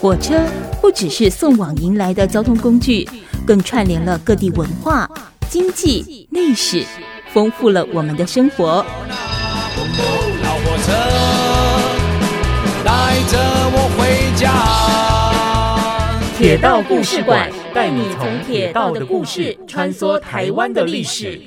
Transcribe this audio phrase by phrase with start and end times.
[0.00, 0.40] 火车
[0.80, 3.08] 不只是送往迎来的交通工具，
[3.44, 5.10] 更串联了各地文化、
[5.50, 6.84] 经济、历史，
[7.32, 8.86] 丰富了我们的生活。
[10.44, 10.92] 老火车
[12.84, 13.38] 带着
[13.72, 14.52] 我回家。
[16.38, 21.42] 铁道故事馆带你从铁道的故事穿梭台湾的历史。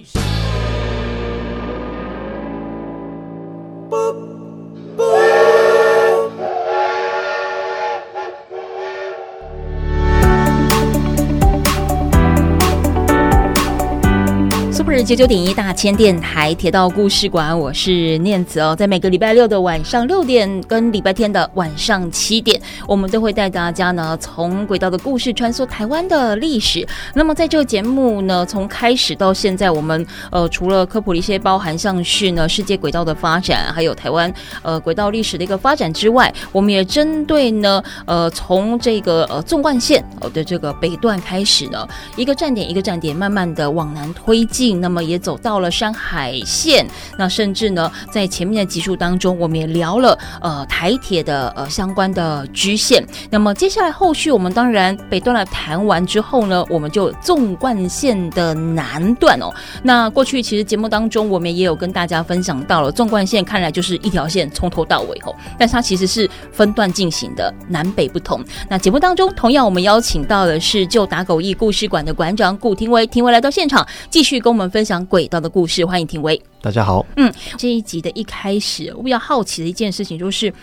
[15.11, 18.73] 九九点一大千电台铁道故事馆，我是念慈哦。
[18.73, 22.57] 在每个礼拜六的晚上六点跟礼拜天的晚上七点，
[22.87, 26.87] 我们都会带大家呢从轨道的故事穿梭台湾的历史。
[27.13, 41.85] 那么在这个节目呢，从开始到现在，我们呃除了科普了一些包含像是呢世界轨道的发展，还有台湾呃轨道历史的一个发展之外，我们也针对呢呃从这个呃纵贯线哦的这个北段开始呢，
[42.15, 44.79] 一个站点一个站点慢慢的往南推进。
[44.79, 46.85] 那么也走到了山海线，
[47.17, 53.05] 那甚至呢，在前面的集数当中，我们也聊了呃台铁的呃相关的支线。
[53.29, 59.49] 那么接下来后续，我们当然北段来谈完之后呢，我们就纵贯线的南段哦。
[59.81, 68.43] 那过去其实节目当中，我们也有跟大家分享到了纵贯线，看来就是一条线从头到尾哦，但它其实是分段进行的，南北不同。
[68.69, 74.81] 那节目当中，同样我们邀请到的是旧打狗驿故事馆的馆长顾廷威，廷威来到现场，继续跟我们分。
[74.81, 76.37] 享享轨道的故事，欢迎廷维。
[76.61, 80.53] 大家好，嗯，这一集的一开始，我比较好奇的一件事情就是。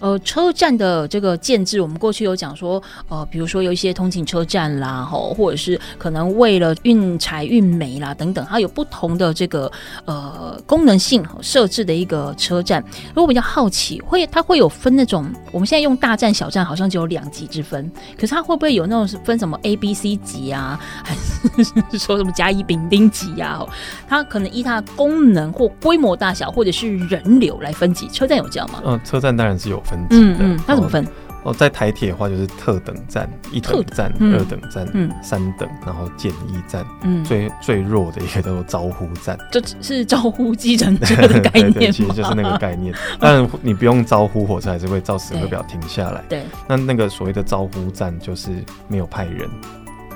[0.00, 9.70] 呃，车站的这个建制，我们过去有讲说，呃，比如说有一些通勤车站啦，吼，或者是可能为了运柴运煤啦等等，它有不同的这个
[10.04, 12.84] 呃功能性设置的一个车站。
[13.14, 21.14] 如果比较好奇，会它会有分那种，我们现在用大站小站好像只有两级之分，可是它会不会有那种分什么 A、B、C 级啊，还
[21.90, 23.64] 是说什么甲乙丙丁级啊？
[24.08, 28.06] 它可能依它的功能或规模大小，或者是人流来分级。
[28.08, 28.82] 车站有这样吗？
[28.84, 29.93] 嗯，车站当然是有分。
[30.10, 31.06] 嗯嗯，那怎么分？
[31.42, 42.94] 哦，在台铁的话就是特等站、一等站、二等站、嗯、三等，然后简易站，嗯，最最弱的一个叫做招呼站，这是招呼计程车的概念其实就是那个概念。
[43.20, 46.24] 但你不用招呼，火车还是会照时刻表停下来。
[46.30, 48.50] 对，那那个所谓的招呼站就是
[48.88, 49.46] 没有派人。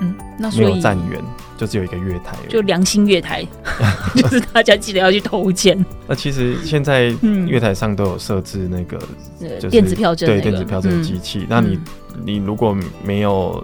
[0.01, 1.21] 嗯，那所没有站员，
[1.57, 3.45] 就只有一个月台，就良心月台，
[4.15, 5.85] 就是大家记得要去投钱。
[6.07, 7.13] 那其实现在
[7.47, 8.97] 月台上都有设置那个，
[9.39, 11.45] 就是电子票证，对电子票证的机器。
[11.49, 11.79] 那你
[12.23, 13.63] 你如果没有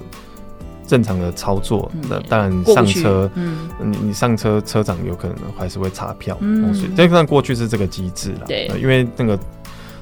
[0.85, 6.37] 正常的操作，那当然上车，嗯，你你上车车长有可能还是会查票。
[6.41, 8.45] 嗯，这算过去是这个机制了。
[8.47, 9.39] 对，因为那个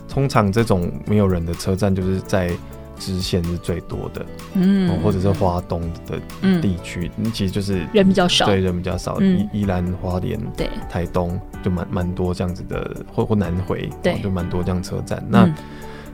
[0.09, 2.51] 通常这种没有人的车站就是在。
[2.99, 6.19] 支线是最多的，嗯，或者是花东的
[6.61, 15.23] 地区，嗯，其实就是人比较少，对，人比较少，依依兰花莲，对，台东就蛮蛮多这样子的，或或南回，对，就蛮多这样车站。
[15.27, 15.49] 那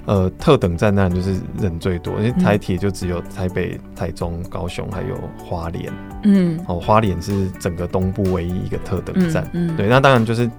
[0.05, 10.49] 呃，特等站当然就是人最多，因为台铁就只有台北、台中、高雄还有花莲，嗯，哦，花莲是整个东部唯一一个特等站，嗯，对，那当然就是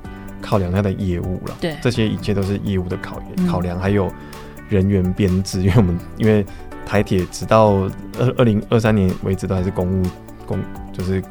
[0.41, 4.13] 考量它的业务了，对，这些一切都是业务的考考量，还有。
[4.71, 6.47] 人员编制， 因为我们因为
[6.87, 7.73] 台铁直到
[8.19, 10.07] 二二零二三年为止都还是公务
[10.47, 10.59] 公
[10.93, 11.23] 就是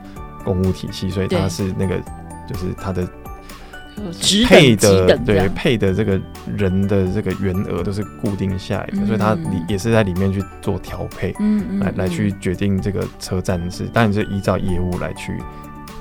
[0.43, 1.97] 公务体系，所以它是那个
[2.47, 3.07] 就是它的
[4.47, 6.17] 配的对配的这个
[6.55, 15.37] 人的这个员额都是固定下来的，所以它也是在里面去做调配，嗯，来来去决定这个车站是当然是依照业务来去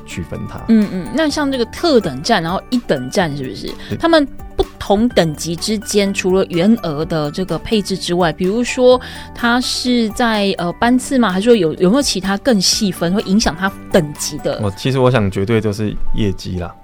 [0.08, 0.58] 区分它。
[0.68, 3.70] 嗯嗯，那像这个特等站，然后一等站是不是
[4.00, 4.26] 他们？
[4.56, 9.00] 不同等级之间，除了员额的这个配置之外，比如说
[9.32, 11.30] 它是在呃班次吗？
[11.30, 14.60] 还是说有有没有其他更细分会影响它等级的？
[14.60, 16.74] 哦，其实我想绝对就是业绩啦，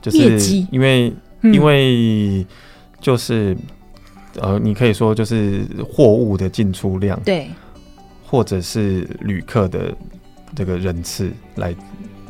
[0.00, 2.44] 就是业绩，因为、嗯、因为
[3.00, 3.56] 就是
[4.40, 7.48] 呃，你可以说就是货物的进出量，对，
[8.26, 9.94] 或者是旅客的
[10.56, 11.72] 这个人次来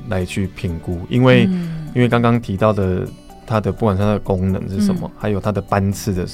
[0.09, 3.07] 来去评估，因为、嗯、因为刚刚提到的。
[3.45, 6.27] 它的不管它的功能是什么，嗯、还有它的班次的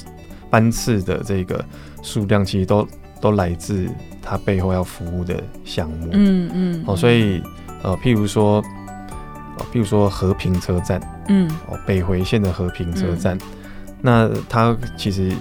[0.49, 1.65] 班次的这个
[2.03, 2.87] 数量，其实都
[3.19, 3.89] 都来自
[4.21, 6.09] 它背后要服务的项目。
[6.11, 6.83] 嗯嗯。
[6.85, 7.41] 哦，所以
[7.81, 8.63] 呃，譬如说，
[9.57, 13.41] 呃、譬如说和平车站，嗯，哦，北回线的和平车站，嗯、
[14.01, 15.31] 那它其实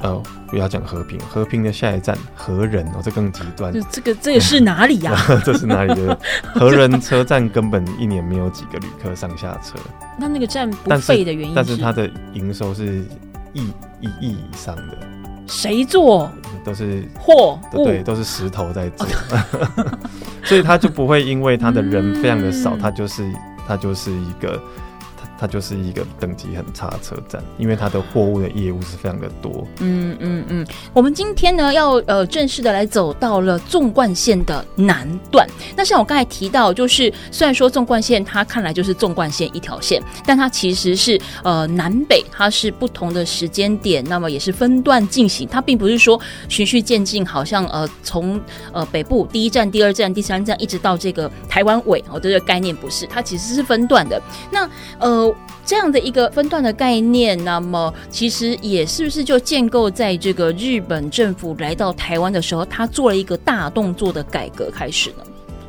[0.00, 3.72] 呃，不要讲和平，和平的下一站和人哦，这更极端。
[3.72, 5.42] 就这个这个是哪里呀、 啊？
[5.44, 6.18] 这是哪里的？
[6.54, 9.74] 和仁车站根本一年没有几个旅客上下车。
[10.18, 13.04] 那那个站不废的原因是，但是它的营收是
[13.52, 14.98] 亿一亿以上的，
[15.46, 16.30] 谁做？
[16.64, 19.06] 都是货物，对，都是石头在做，
[20.44, 23.24] 所以他就不会因为他的人非常的少， 他就是
[23.66, 24.60] 他就是一个。
[25.38, 29.64] 它就是一个等级很差的车站，因为它的货物的业务是非常的多。
[29.80, 35.46] 嗯嗯嗯，我们今天呢要呃正式的来走到了纵贯线的南段。
[35.76, 45.46] 那像我刚才提到，就是虽然说纵贯线它看来就是纵贯线一条线，但它其实是呃南北它是不同的时间点，那么也是分段进行。
[45.46, 48.40] 它并不是说循序渐进，好像呃从
[48.72, 54.20] 呃北部第一站、第二站、第三站一直到这个台湾尾，哦，这个概念不是，它其实是分段的。
[54.50, 54.68] 那
[54.98, 55.27] 呃。
[55.64, 65.24] 这样的一个分段的概念，那么其实也是不是就建构在这个日本政府来到台湾的时候，他做了一个大动作的改革开始呢？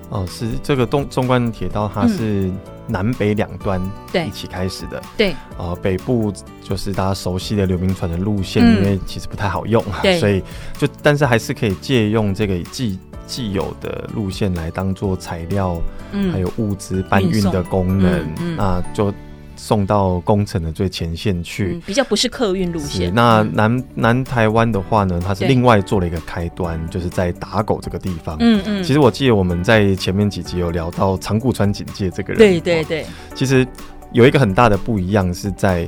[0.10, 2.50] 哦，是这个东纵贯铁道，它是
[2.88, 3.80] 南北两端
[4.26, 4.98] 一起开始的。
[4.98, 6.34] 嗯、对，呃，北部
[6.64, 9.84] 就是大家熟悉的流民船的路线，嗯、因为其实不太好用，
[10.20, 10.42] 所以
[10.80, 12.98] 就但是还是可以借用这个既
[13.28, 15.80] 既有的路线来当做材料，
[16.14, 19.14] 嗯、还有物资搬运的功能，嗯嗯、那就。
[19.62, 23.14] 送到工程的最前线去，嗯，比较不是客运路线。
[23.14, 28.38] 那南、嗯、南台湾的话呢，它是另外做了一个开端，就是在打狗这个地方。
[28.40, 28.82] 嗯嗯。
[28.82, 32.38] 其实我记得我们在前面几集有聊到长谷川警戒这个人。
[32.38, 33.06] 对对对。
[33.36, 33.68] 其实
[34.14, 35.88] 有一个很大的不一样是在，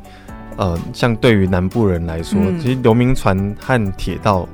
[0.58, 4.46] 呃，像对于南部人来说，嗯、其实刘铭传和铁道。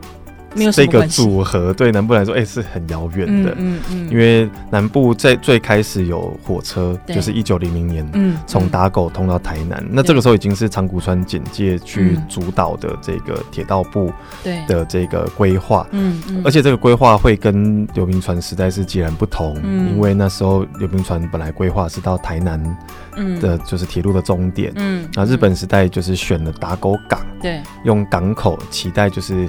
[0.71, 3.51] 这个组合对南部来说，哎、欸，是很遥远的。
[3.57, 9.77] 嗯嗯，嗯，因为南部在最开始有火车，就是一九零零年，嗯，从打狗通到台南。
[9.81, 14.11] 嗯、那这个时候已经是长谷川简介去主导的这个铁道部
[14.67, 15.85] 的这个规划。
[15.91, 19.55] 嗯嗯，而且这个规划会跟刘铭传时代是截然不同。
[19.63, 22.77] 嗯，因为那时候刘铭传本来规划是到台南，
[23.39, 24.71] 的就是铁路的终点。
[24.75, 29.47] 嗯，那日本时代就是选了打狗港，对，用港口期待就是。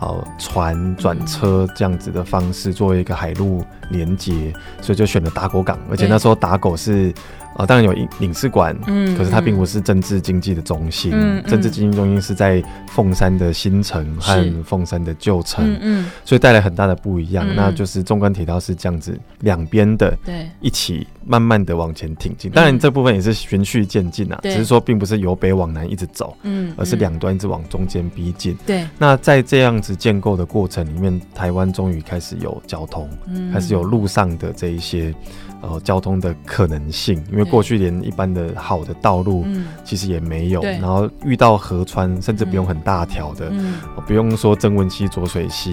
[0.00, 7.12] 呃，船转车这样子的方式作为一个海陆连接，所以就选了打狗港，而且那时候打狗是。
[7.56, 17.46] 啊、呃，当然有领领事馆，嗯，可是它并不是政治经济的中心，嗯，政治经济中心是在凤山的新城和凤山的旧城，嗯嗯，所以带来很大的不一样。
[17.48, 22.50] 嗯、那就是纵贯铁道是这样子，两边的对一起慢慢的往前挺进。
[22.50, 28.54] 当然这部分也是循序渐进啊，对只是说并不是由北往南一直走，嗯，而是两端一直往中间逼近。
[28.66, 35.14] 对，那在这样子建构的过程里面，台湾终于开始有交通，嗯，开始有路上的这一些。
[35.62, 39.44] 呃，交通的可能性，因为过去连一般的好的道路，
[39.84, 40.62] 其实也没有。
[40.62, 43.50] 然后遇到河川，甚至不用很大条的，
[44.06, 45.72] 不用说曾文溪、浊水溪，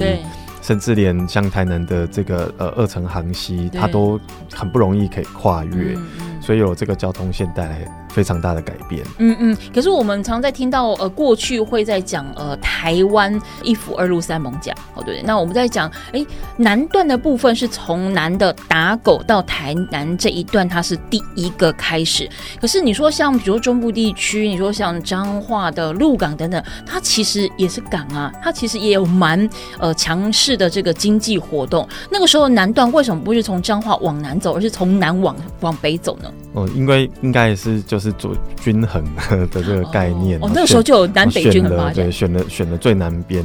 [0.61, 4.19] 甚至连像台南的这个呃二层航溪，它都
[4.53, 5.97] 很不容易可以跨越。
[6.41, 9.03] 所以有这个交通线带来非常大的改变。
[9.17, 15.21] 嗯嗯，可是我们常在听到呃，过去会在讲呃台湾一府二路三艋舺哦，对。
[15.25, 16.23] 那我们在讲哎
[16.57, 22.29] 南段的部分是从南的打狗到台南这一段，它是第一个开始。
[22.61, 29.49] 可是你说像比如说中部地区，你说像彰化的鹿港等等，它其实也是港啊，它其实也有蛮
[29.79, 31.87] 呃强势的这个经济活动。
[32.11, 36.31] 那个时候南段为什么不是从彰化往南走，而是从南往往北走呢？
[36.53, 39.03] 哦，应该应该也是就是做均衡
[39.51, 40.37] 的这个概念。
[40.39, 43.43] 哦，哦，那个时候就有南北均衡嘛，对，选了选了最南边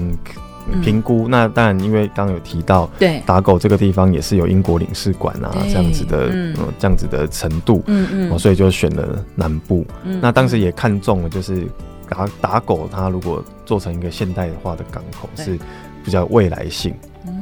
[0.83, 1.27] 评估。
[1.29, 9.87] 嗯、那当然，因为刚刚有提到，对，打狗这个地方也是有英国领事馆啊，这样子的，嗯、呃，这样子的程度，嗯嗯、哦，所以就选了南部。
[10.05, 11.67] 嗯、那当时也看中了，就是
[12.09, 15.59] 打打狗，它如果做成一个现代化的港口，是
[16.05, 16.95] 比较未来性。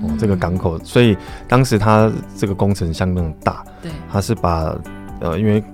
[0.02, 1.16] 哦，这个港口，所以
[1.48, 4.76] 当时它这个工程相当大，对，它是把。
[5.18, 5.64] 呃，因为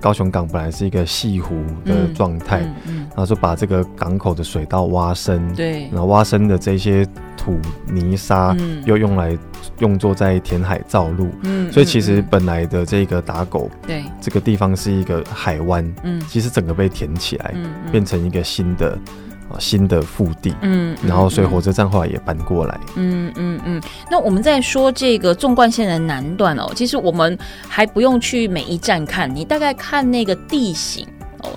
[0.00, 2.96] 高雄港本来是一个细湖的状态，嗯嗯。
[3.00, 7.06] 嗯、然后就把这个港口的水道挖深，对，然后挖深的这些
[7.36, 9.36] 土泥沙又用来
[9.78, 17.54] 用作在填海造路，嗯，所以其实本来的这个打狗，对，这个地方是一个海湾，嗯，其实整个被填起来，
[17.90, 18.96] 变成一个新的。
[19.58, 23.82] 新的腹地，嗯，然后所以火车站后来也搬过来，嗯嗯嗯。
[24.10, 27.38] 那我们在说这个纵贯线的南段哦，其实我们
[27.68, 31.06] 还不用去每一站看，你大概看那个地形
[31.42, 31.50] 哦。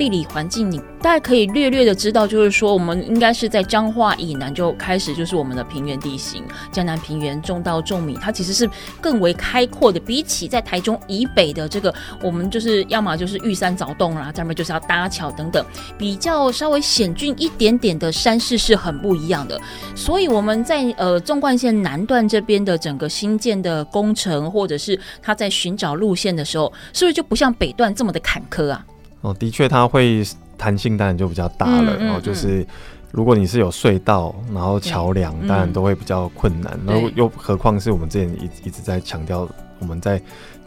[0.00, 6.42] 地理环境，你大概可以略略的知道，就是说，我们应该是在彰化以南就开始，就是我们的平原地形，
[6.72, 8.66] 江南平原种稻种米，它其实是
[8.98, 15.62] 更为开阔的，比起在台中以北的这个，我们就是要么就是玉山凿洞啦，咱们就是要搭桥等等，
[15.98, 19.60] 比较稍微险峻一点点的山势是很不一样的。
[19.94, 28.82] 所以我们在呃纵贯线南段这边的整个新建的工程，或者是他在寻找路线的时候，是不是就不像北段这么的坎坷啊？
[29.22, 30.24] 哦，的确，它会
[30.56, 31.96] 弹性当然就比较大了。
[31.96, 32.66] 然后、嗯嗯嗯、就是
[33.12, 36.78] 如果你是有隧道，然后桥梁，当然都会比较困难。
[36.86, 39.48] 然后又何况是我们之前一一直在强调，
[39.78, 40.20] 我们在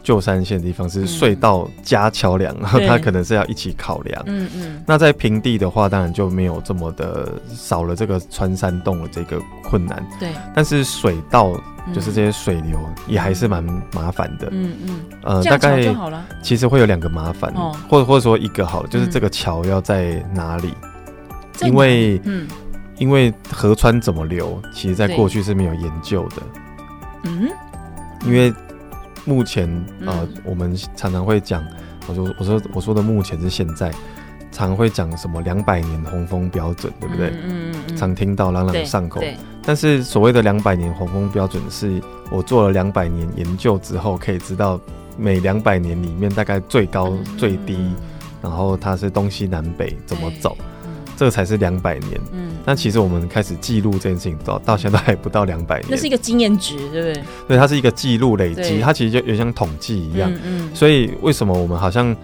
[0.04, 4.22] 旧山线的地方是隧道加桥梁，然后它可能是要一起考量。
[4.26, 4.84] 嗯嗯。
[4.86, 10.06] 那在平地的话，当然就没有这么的少了这个穿山洞的这个困难。
[10.20, 10.28] 对。
[10.54, 11.50] 但是水道
[11.92, 14.48] 就是这些水流也还是蛮麻烦的。
[14.52, 15.00] 嗯嗯。
[15.22, 15.82] 呃，大概
[16.42, 17.52] 其实会有两个麻烦，
[17.88, 20.72] 或者或者说一个好了，就是这个桥要在哪里？
[21.62, 22.46] 因为，嗯，
[22.98, 26.42] 因为河川怎么流，其实在过去是没有研究的。
[27.22, 27.48] 嗯，
[28.26, 28.52] 因为
[29.24, 29.68] 目前
[30.04, 31.64] 呃，我们常常会讲，
[32.06, 33.90] 我说我说我说的目前是现在，
[34.52, 37.32] 常会讲什么两百年洪峰标准，对不对？
[37.42, 39.22] 嗯嗯，常听到朗朗上口。
[39.66, 42.00] 但是所谓的两百年洪峰标准，是
[42.30, 44.78] 我做了两百年研究之后，可以知道
[45.16, 47.78] 每两百年里面大概最高最低，
[48.42, 50.56] 然后它是东西南北怎么走。
[51.24, 57.24] 这才是两百年，嗯，那其实我们开始记录这件事情到到现在还不到两百年，那是一个经验值，对不对？
[57.48, 62.14] 对，它是一个记录累积，它其实就有点像统计一样，嗯，嗯，所以为什么我们好像，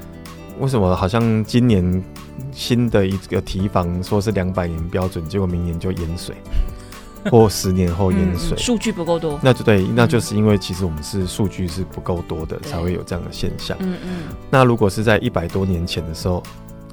[0.59, 2.05] 为什么好像今年
[2.53, 6.37] 新的一个提防说是两百年标准，结果明年就淹水，
[7.33, 14.11] 或十年后淹水，数据不够多，那就对，那就是因为其实我们是数据是不够多的，才会有这样的现象，嗯嗯。
[14.51, 16.43] 那如果是在一百多年前的时候，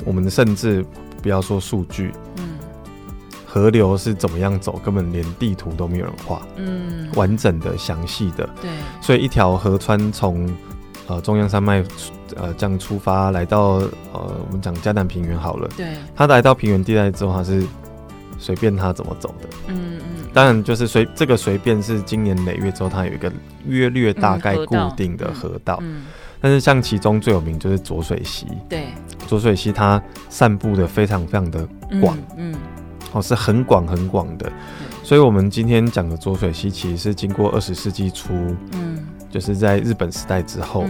[0.06, 0.86] 我们甚至。
[1.28, 2.58] 不要说数据，嗯，
[3.46, 10.50] 河流是怎么样走，根本连地图都没有人画，嗯，完整的、详细的，对，所以一条河川从
[11.08, 11.84] 呃中央山脉
[12.38, 13.60] 呃这样出发，来到
[14.14, 17.62] 呃我们讲嘉南平原好了，对，它来到平原地带之后，它是
[18.40, 23.30] 随便它怎么走的，嗯嗯，当然就是随这个随便是今年累月之后，它有一个
[23.66, 25.78] 约略大概固定的河道。
[25.82, 26.04] 嗯嗯
[26.40, 28.88] 但是像其中最有名就是浊水溪，对，
[29.28, 31.68] 浊水溪它散布的非常非常的
[32.02, 32.56] 广，嗯，
[33.12, 34.52] 哦，是很广很广的，
[35.04, 38.34] 所以我们今天讲的浊水溪其实是经过二十世纪初，
[38.74, 40.86] 嗯，就是在日本时代之后，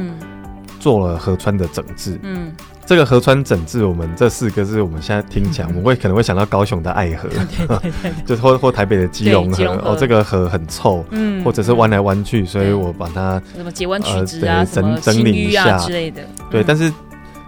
[0.80, 2.52] 做了河川的整治，嗯。
[2.88, 7.28] 这个河川整治，我们这四个字，我们现在听起来，我们会可能会想到高雄的爱河，
[8.26, 9.66] 就是或或台北的基隆河。
[9.84, 16.22] 哦，这个河很臭，嗯，或者是弯来弯去，所以我把它什么截弯取直啊，整整理一下之类的。
[16.50, 16.90] 对，但是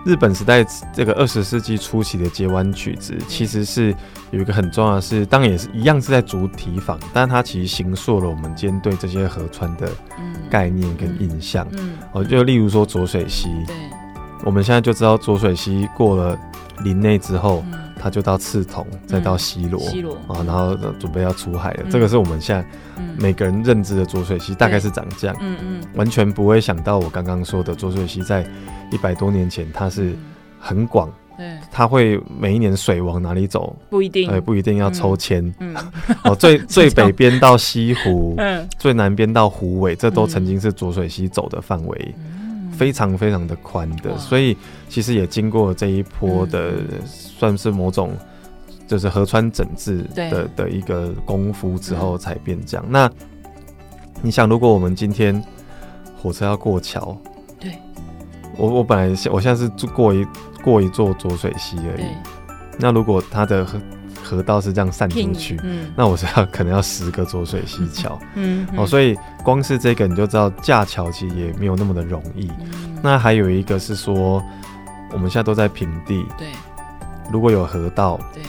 [0.03, 0.61] 日本时代
[0.93, 3.95] 这个二十世纪初期的截弯曲直，其实是
[4.31, 9.87] 有一个很重要的是，当然也是一样是在筑堤防，但是它其实形塑了我们今天对这些河川的
[10.49, 11.65] 概念跟印象。
[11.77, 13.47] 嗯，哦，就例如说浊水溪。
[13.65, 13.73] 对。
[14.45, 16.39] 我们现在就知道浊水溪过了
[16.83, 17.63] 林内之后，
[17.99, 19.81] 它就到刺桐，再到西螺，
[20.27, 21.85] 啊，然后准备要出海了。
[21.89, 22.65] 这个是我们现在
[23.17, 25.35] 每个人认知的浊水溪，大概是长这样。
[25.41, 28.45] 嗯嗯，完全不会想到我刚刚说的浊水溪在
[28.91, 30.15] 一百多年前它是
[30.57, 33.75] 很广，对，它会每一年水往哪里走？
[33.89, 35.53] 不一定，哎，不一定要抽签。
[35.59, 35.75] 嗯，
[36.23, 42.15] 哦，最 最北边到西湖，嗯，最南边到湖尾，这都曾经是浊水溪走的范围。
[42.79, 44.55] 非常非常的宽的，所以
[44.87, 48.15] 其实也经过这一波的，算是某种
[48.87, 52.85] 就是河川整治的的一个功夫之后才变这样。
[52.87, 53.11] 那
[54.21, 55.43] 你想，如果我们今天
[56.17, 57.17] 火车要过桥，
[57.59, 57.73] 对，
[58.55, 60.25] 我我本来我现在是过一
[60.63, 62.05] 过一座浊水溪而已，
[62.77, 63.67] 那如果它的
[64.23, 72.51] 河道是这样散出去，嗯，那我是要可能要十个左水溪桥，嗯，哦，所以光是这个你就知道架桥其实也没有那么的容易。
[72.59, 74.43] 嗯，那还有一个是说，
[75.11, 76.47] 我们现在都在平地，对，
[77.31, 78.43] 如果有河道，对，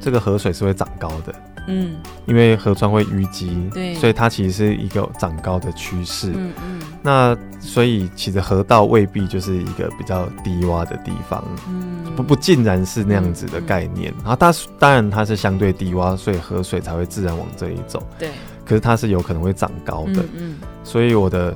[0.00, 1.34] 这个河水是会长高的，
[1.66, 11.92] 嗯，因为河川会淤积，对，所以它其实是一个长高的趋势，嗯嗯，那所以其实河道未必就是一个比较低洼的地方，嗯。
[12.14, 18.00] 不不尽然是那样子的概念，然后它当然它是相对低洼，所以河水才会自然往这里走。
[18.16, 18.30] 对，
[18.64, 20.54] 可是它是有可能会长高的，嗯，
[20.84, 21.52] 所以我的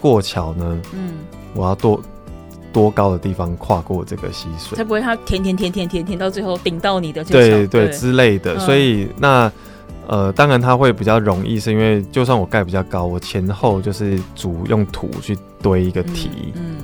[0.00, 1.14] 过桥呢，嗯，
[1.52, 2.00] 我要多
[2.72, 8.58] 多高的地方跨过这个溪水，才不会它填填填填填填到最后顶到你的这对对之类的。
[8.60, 9.50] 所以那
[10.06, 16.30] 呃，当然它会比较容易，是因为就算我盖比较高，我前后就是主用土去堆一个堤，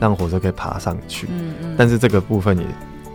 [0.01, 1.27] 让火车可以爬上去。
[1.31, 2.65] 嗯嗯，但是这个部分也。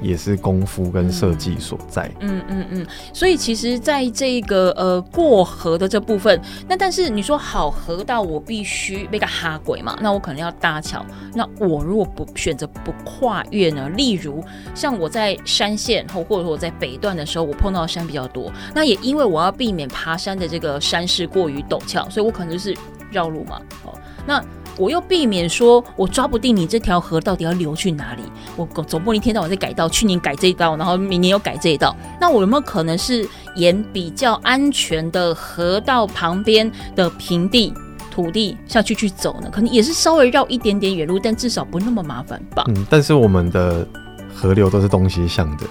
[0.01, 2.09] 也是功夫跟设计所在。
[2.19, 11.05] 嗯嗯嗯，所以其实在这个呃过河的这部分，那但是你说好河道，我必须那个哈轨嘛，那我可能要搭桥。
[11.33, 13.89] 那我如果不选择不跨越呢？
[13.89, 22.75] 例如像我在山线或或者说我在北段的时候，我碰到山比较多，那也因为我要避免爬山的这个山势过于陡峭，所以我可能就是
[23.11, 23.61] 绕路嘛。
[23.85, 23.93] 哦，
[24.25, 24.43] 那。
[24.79, 28.23] 我又避免说我抓不定你这条河到底要流去哪里，
[28.55, 37.73] 我总不能一天到晚在改道，去年改这一道，然后明年又改这一道，那我有没有可能是沿比较安全的河道旁边的平地
[38.09, 39.49] 土地下去去走呢？
[39.51, 42.63] 可能也是稍微绕一点点远路，但至少不那么麻烦吧。
[42.69, 43.85] 嗯，但是我们的
[44.33, 45.65] 河流都是东西向的。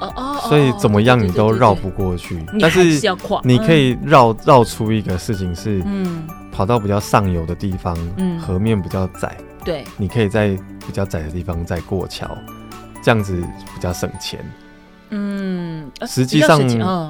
[0.00, 2.84] 哦哦，所以怎么样你都绕不过去，但是
[3.44, 12.34] 你可以绕绕出一个事情是，嗯，跑到比较上游的地方，嗯，河面比较窄，对，你可以在比较窄的地方再过桥，
[13.02, 13.38] 这样子
[13.74, 14.42] 比较省钱，
[15.10, 16.58] 嗯，实际上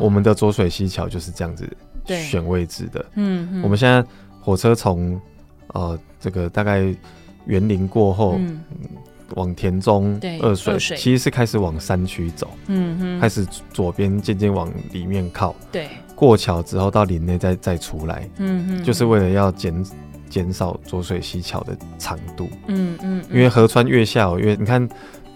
[0.01, 1.65] 我们的浊水溪桥就是这样子
[2.09, 4.05] 选位置的，嗯，我们现在
[4.41, 5.21] 火车从
[5.69, 6.93] 呃这个大概
[7.45, 8.61] 园林过后，嗯。
[9.35, 10.97] 往田中二水，二水。
[10.97, 19.87] 其实是开始往山区走，嗯哼，开始左边渐渐往里面靠，对，过桥之后到林内再再出来，嗯嗯，就是为了要减
[20.29, 24.89] 减少浊水溪桥的长度，嗯嗯，因为河川越下越，你看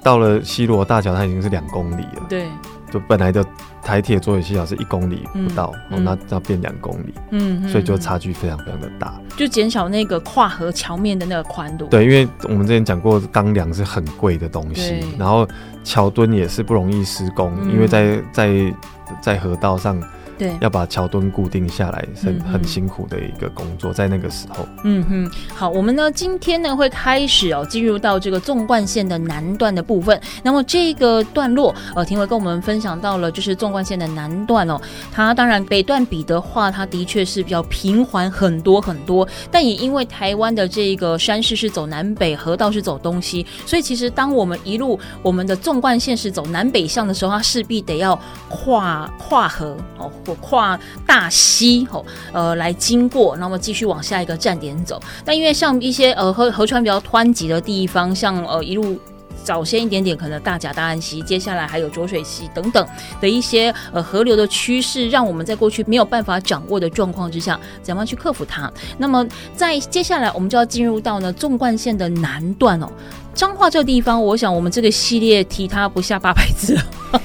[0.03, 2.47] 到了西螺大桥，它已经是两公里了，对。
[2.91, 3.45] 就本来的
[3.85, 11.85] 台铁浊水溪桥是一公里不到，嗯嗯、那要变两公里，嗯，所以就差距非常非常的大，就减少那个跨河桥面的那个宽度。
[11.87, 15.47] 对，因为我们之前讲过，钢梁是很贵的东西，然后
[15.85, 18.75] 桥墩也是不容易施工，嗯、因为在在
[19.21, 20.03] 在河道上。
[20.41, 24.67] 对，要把桥墩固定下来是很很辛苦的一个工作，在那个时候。
[24.85, 30.19] 嗯哼，好，我们呢今天呢会开始哦进入到这个纵贯线的南段的部分。
[30.43, 34.81] 那么这个段落，呃，庭伟跟我们分享到了就是纵贯线的南段哦，
[35.13, 48.19] 它当然北段比的话，它的确是比较平缓很多很多，但也因为台湾的这个山势是走南北，河道是走东西，所以其实当我们一路我们的纵贯线是走南北向的时候，它势必得要
[48.49, 50.11] 跨跨河哦。
[50.37, 55.01] 跨大溪吼，呃，来经过，那么继续往下一个站点走。
[55.25, 58.99] 但因为像一些呃河河川比较湍急的地方，像呃一路
[59.43, 62.87] 早先一点点，可能大甲大安溪，接下来还有浊水溪等等
[63.21, 68.71] 的一些呃河流的趋势，让我们在过去没有办法掌握的状况之下，怎么样去克服它？
[68.99, 69.27] 那么
[69.57, 72.89] 在接下来，我们就要进入到呢纵贯线的南段哦。
[73.35, 76.77] 彰化这个地方，我想我们这个系列提它不下八百字。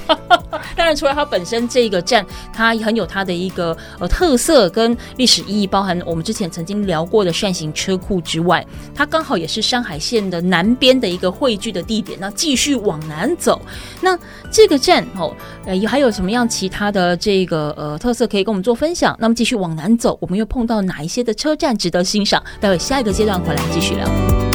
[0.74, 8.64] 当然，除了它本身这个站，它很有它的一个呃特色跟历史意义，包含我们之前曾经聊过的扇形车库之外，
[8.94, 12.18] 它刚好也是山海线的南边的一个汇聚的地点。
[12.20, 13.60] 那继续往南走，
[14.00, 14.18] 那
[14.50, 15.34] 这个站哦，
[15.66, 19.16] 呃，还有什么样其他的这个呃特色可以跟我们做分享？
[19.18, 22.42] 那么继续往南走，我们又碰到哪一些的车站值得欣赏？
[22.60, 24.45] 待会下一个阶段回来继续聊。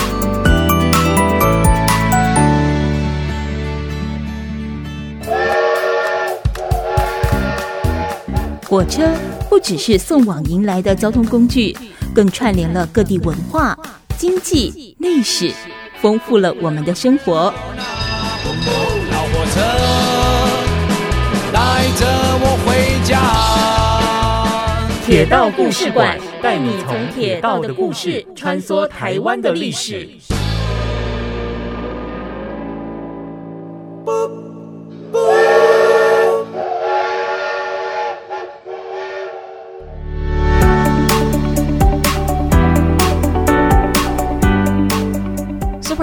[8.72, 9.14] 火车
[9.50, 11.76] 不只是送往迎来的交通工具，
[12.16, 13.78] 更串联了各地文化、
[14.18, 15.52] 经济、历史，
[16.00, 17.54] 丰富了我们的生活。
[19.12, 19.60] 老火车
[21.52, 22.08] 带着
[22.40, 23.20] 我回家。
[25.06, 30.08] 铁道故事馆带你从铁道的故事穿梭台湾的历史。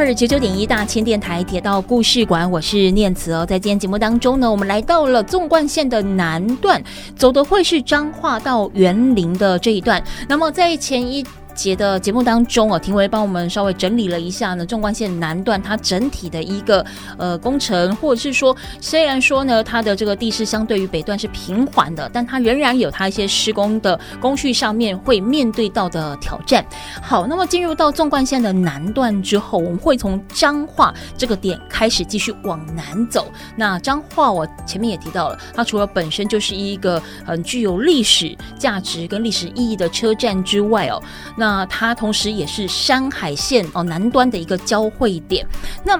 [0.06, 3.44] 九九点一大千电台铁道故事馆，我是念慈哦。
[3.44, 6.82] 在今天节目当中呢，我们来到了纵贯线的南段，
[7.14, 10.02] 走的会是彰化到园林的这一段。
[10.28, 11.26] 那么在前一
[11.58, 16.86] 节的节目当中啊，庭维帮我们稍微整理了一下呢，纵贯线南段它整体的一个
[17.18, 26.64] 呃工程，或者是说，虽然说呢，它的这个地势相对于北段是平缓的，但它仍然有它一些施工的工序上面会面对到的挑战。
[27.02, 33.26] 好，那么进入到纵贯线的南段之后，我们会从彰化这个点开始继续往南走。
[33.56, 41.02] 那彰化我前面也提到了，它除了本身就是一个很具有历史价值跟历史意义的车站之外哦，
[41.36, 45.46] 那那它同时也是山海线哦南端的一个交汇点，
[45.82, 45.98] 那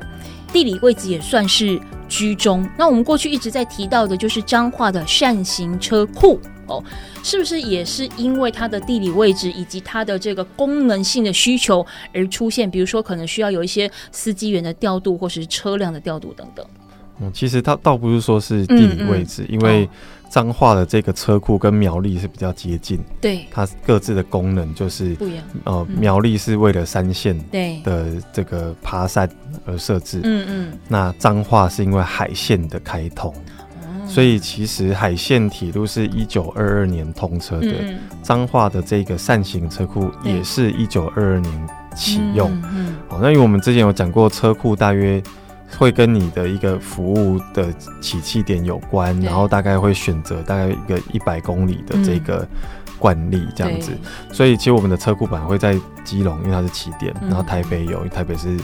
[0.52, 2.68] 地理位置也算是居中。
[2.76, 6.84] 那我们过去一直在提到的，就是彰化的扇形车库哦，
[7.22, 12.70] 是不是也是因为它的地理位置以及它的这个功能性的需求而出现？
[12.70, 16.62] 比如说，可能需要有一些司机员的调度，或是车辆的调度等等。
[17.22, 19.88] 嗯，其实它倒不是说是地理位置，嗯嗯、因为。
[20.29, 25.45] 彰化的这个车库跟苗栗是比较接近，对，它各自的功能就是不一样。
[25.64, 27.38] 呃，苗栗是为了山线
[27.83, 29.29] 的这个爬山
[29.64, 30.79] 而设置，嗯嗯。
[30.87, 33.35] 那彰化是因为海线的开通，
[34.07, 37.73] 所以其实海线铁路是一九二二年通车的，
[38.23, 42.51] 彰化的这个扇形车库也是一九二二年启用。
[42.51, 42.97] 嗯，嗯。
[43.09, 45.23] 哦，那因为我们之前有讲过，车库大约
[45.76, 52.46] 会跟你的一个服务的起訖点有关，然后大概会选择大概一个一百公里的这个
[52.98, 53.92] 惯例这样子。
[54.33, 58.57] 所以其实我们的车库本来会在基隆，因为它是起点，然后台北有，因为台北是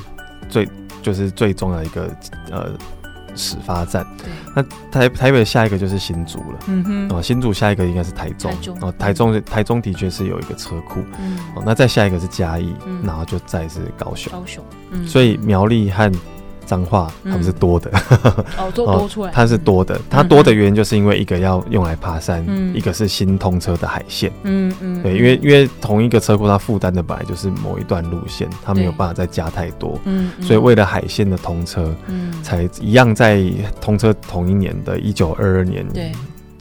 [0.49, 0.69] 最
[1.03, 2.11] 就是最重要的一个
[2.51, 2.73] 呃。
[3.37, 4.63] 始发站，对，那
[4.93, 8.79] 台台北下一个就是新竹了，嗯哼，哦，新竹下一个应该是台中，台中。
[8.81, 16.09] 哦，台中台中的确是有一个车库，嗯，哦，那再下一个是嘉义，嗯，然后就再是高雄，高雄，嗯，所以苗栗和。
[16.75, 17.89] 脏话它不是多的，
[18.59, 20.01] 哦，多出来，它是多的。
[20.11, 33.41] 它多的原因就是因为一个要用来爬山，一个是新通车的海线，嗯嗯，对，因为因为同一个车库它负担的本来就是某一段路线，它没有办法再加太多，嗯，所以为了海线的通车，嗯，才一样在
[33.81, 36.11] 通车同一年的一九二二年，对。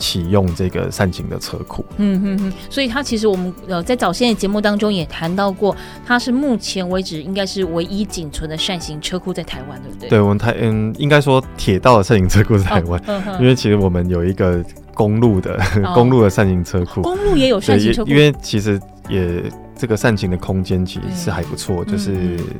[0.03, 5.73] 启用这个善行的车库，嗯哼哼，所以它其实我们呃在早先的节目当中也谈到过，
[6.05, 10.09] 它是目前为止应该是唯一仅存的善行车库在台湾，对不对？
[10.09, 14.61] 对，我们台嗯，应该说铁道的善行车库在台湾，哦，因为其实我们有一个
[14.93, 19.41] 公路的，哦， 公路的善行车库，公路也有善行车库，因为其实也
[19.77, 22.11] 这个善行的空间其实是还不错，就是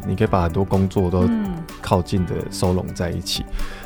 [0.07, 1.29] 你可以把很多工作都
[1.81, 3.43] 靠近的收拢在一起。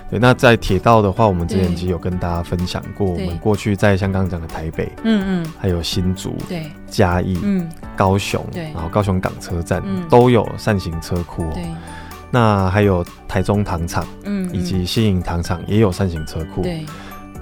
[0.10, 11.66] 对，那在铁道的话，我们之前其实有跟大家分享过，我们过去在像刚刚讲的台北，嗯嗯，还有新竹、对，嘉义、嗯，高雄，对，然后高雄港车站都有善行车库，对，
[12.32, 16.86] 那还有台中糖厂，嗯，以及新营糖厂也有善行车库，对。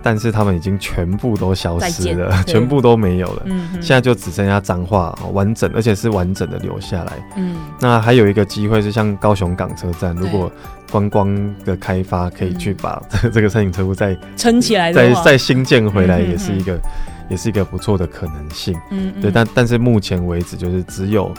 [0.07, 3.41] 但是他们已经全部都消失了， 全部都没有了。
[3.45, 7.13] 嗯，现在就只剩下脏话完整，而且是完整的留下来。
[7.35, 10.51] 嗯，那还有一个机会是像高雄港车站，如果
[10.91, 13.01] 观光的开发可以去把
[13.33, 16.79] 这个善行车库再撑起来，再再新建回来，也是一个
[17.27, 18.79] 也是一个不错的可能性。
[18.91, 21.33] 嗯，对，但但是目前为止，就是只有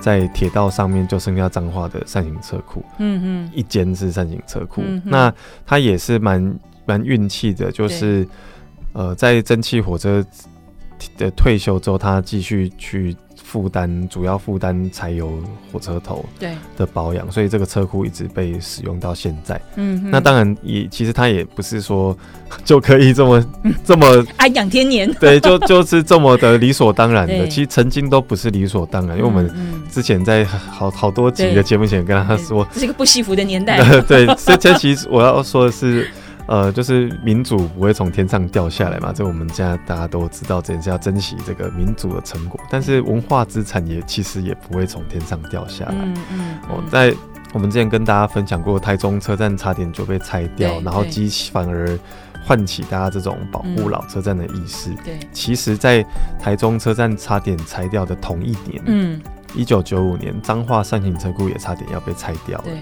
[0.00, 2.84] 在铁道上面就剩下彰化的善行车库。
[2.98, 5.32] 嗯嗯，一间是善行车库，那
[5.64, 6.52] 它也是蛮。
[6.88, 8.26] 蛮运气的，就是，
[8.94, 10.24] 呃，在蒸汽火车
[11.18, 15.32] 的退休之后，他继续去负担，主要负担柴油
[15.72, 19.60] 火车头对的保养，所以这个车库一直被使用到现在。
[19.76, 22.16] 嗯，那当然也其实他也不是说
[22.64, 23.46] 就可以这么
[23.84, 24.06] 这么
[24.38, 27.46] 安养天年，对，就就是这么的理所当然的。
[27.46, 29.48] 其实曾经都不是理所当然，因为我们
[29.90, 33.78] 之前在好好多集的节目前跟他说，这是一个不幸福的年代。
[34.02, 36.10] 对，这这其实我要说的是。
[36.48, 42.58] 呃，就是民主不会从天上掉下来嘛，这我们现在大家都知道，这件事要珍惜这个民主的成果。
[42.70, 45.94] 但是文化资产也其实也不会从天上掉下来。
[45.94, 46.58] 嗯嗯。
[46.70, 47.14] 哦，在
[47.52, 51.98] 我们之前跟大家分享过，台中车站差点就被拆掉，然后激起反而
[52.46, 54.88] 唤起大家这种保护老车站的意识。
[55.04, 55.18] 对。
[55.32, 56.02] 其实，在
[56.40, 59.20] 台中车站差点拆掉的同一年，嗯，
[59.54, 62.64] 一九九五年，彰化善行车库也差点要被拆掉了。
[62.64, 62.80] 对。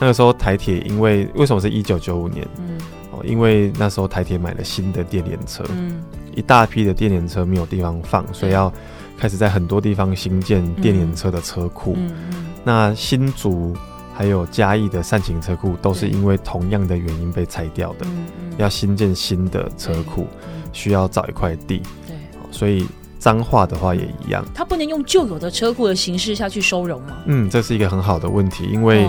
[0.00, 2.48] 那个时候台铁因为为什么是一九九五年？
[2.56, 2.78] 嗯。
[3.24, 6.02] 因为那时候台铁买了新的电联车，嗯，
[6.34, 8.72] 一大批的电联车没有地方放，所以要
[9.18, 11.94] 开始在很多地方新建电联车的车库。
[11.96, 13.74] 嗯嗯，那新竹
[14.14, 18.06] 还有嘉义的善行车库都是因为同样的原因被拆掉的，
[18.56, 20.26] 要新建新的车库，
[20.72, 21.82] 需要找一块地。
[22.06, 22.16] 对，
[22.50, 22.86] 所以
[23.18, 27.16] 脏话的话也一样，它不能用旧有的车库的形式下去收容吗？
[27.26, 29.08] 嗯，这是一个很好的问题，因为。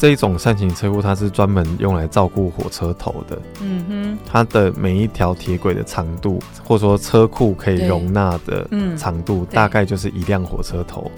[0.00, 3.38] 这一种扇形车库，它是专门用来照顾火车头的。
[3.60, 11.10] 嗯哼，它的每一条铁轨的长度，或者说车库可以容纳的长度，大概就是一辆火车头，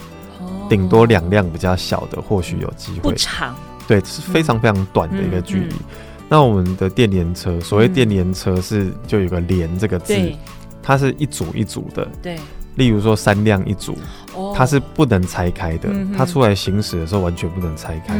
[0.68, 3.12] 顶多两辆比较小的，或许有机会。
[3.12, 3.54] 不长，
[3.86, 5.74] 对，是非常非常短的一个距离。
[6.28, 10.12] 那我们的电联车，所谓电联车是就有个“联”这个字，
[10.82, 12.04] 它是一组一组的。
[12.20, 12.36] 对。
[12.76, 13.96] 例如说三辆一组，
[14.54, 15.88] 它是不能拆开的。
[16.16, 18.14] 它出来行驶的时候完全不能拆开。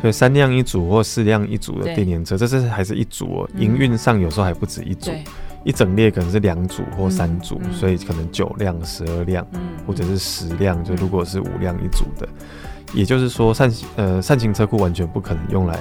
[0.00, 3.50] 所以三辆一组或四辆一组的电联车，这是还是一组哦。
[3.56, 5.10] 营运上有时候还不止一组，
[5.64, 9.46] 一整列可能是两组或三组，所以可能九辆、十二辆，
[9.86, 10.82] 或者是十辆。
[10.82, 12.26] 就如果是五辆一组的，
[12.94, 15.78] 也就是说善呃善行车库完全不可能用来，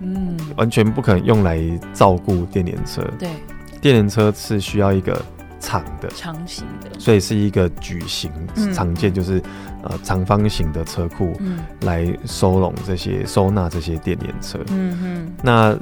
[0.00, 1.60] 嗯，完全不可能用来
[1.94, 3.00] 照顾电联车。
[3.20, 3.28] 对，
[3.80, 5.24] 电联车是需要一个。
[5.60, 6.08] 长的。
[6.16, 9.40] 长形的，所以是一个矩形，嗯、常见就是
[9.82, 11.38] 呃长方形的车库，
[11.82, 14.58] 来收拢这些收纳这些电联车。
[14.68, 15.78] 嗯哼，那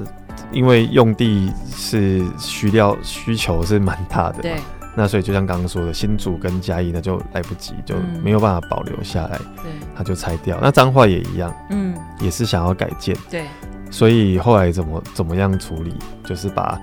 [0.51, 4.55] 因为用地是需要需求是蛮大的嘛，对，
[4.95, 10.57] 那所以就像刚刚说的，新竹跟嘉义那就来不及，就没有办法保留下来，对，他就拆掉。
[10.61, 13.45] 那彰化也一样，嗯，也是想要改建，对，
[13.89, 16.79] 所以后来怎么怎么样处理，就是把。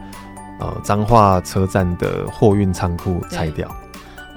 [0.59, 3.69] 呃，彰化车站的货运仓库拆掉，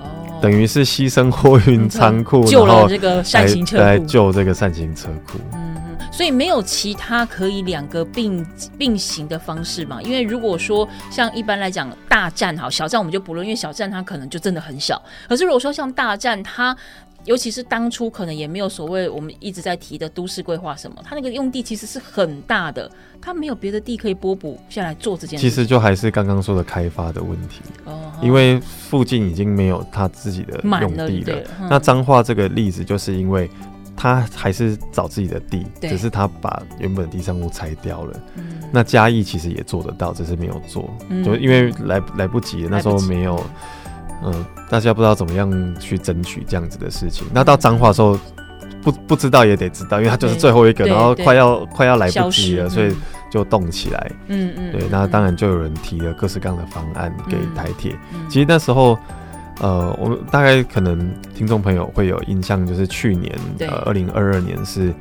[0.01, 5.39] 哦，等于是牺牲货运仓库，救了这个扇形车库，来救这个扇形车库。
[5.53, 8.45] 嗯，所以没有其他可以两个并
[8.77, 10.01] 并行的方式嘛？
[10.01, 15.01] 因为如果说像一般来讲大站好，小站我们就不论，因为小站它可能就真的很小。
[15.29, 16.75] 可是如果说像大站，它
[17.29, 22.89] 尤其是当初可能也没有所谓我们一直在提的都市规划什么，它那个用地其实是很大的，
[23.21, 25.47] 它没有别的地可以拨补下来做这件事。
[25.47, 31.35] 其实就还是刚刚说的开发的问题哦，因为附近已经没有他自己的用地了。
[31.35, 33.47] 了嗯、那彰化这个例子就是因为
[33.95, 38.19] 他还是找自己的地，只是他把原本的地上物拆掉了。
[38.37, 43.39] 嗯、那嘉义其实也做得到，只是没有做，嗯、就因为来来不及了，那时候没有。
[44.23, 47.27] 嗯，大家不知道怎么样去争取这样子的事情。
[47.33, 48.17] 那到脏话的时候，
[48.81, 52.95] 不不知道也得知道，因为他就是最后一个，然后快要快要来不及了，嗯、所以
[53.31, 54.11] 就动起来。
[54.27, 57.95] 嗯嗯，对，那当然就有人提了各式各样的方案给台铁。
[58.13, 58.97] 嗯、其实那时候，
[59.61, 64.93] 呃，我们大概可能听众朋友会有印象，就是去年呃二零二二年是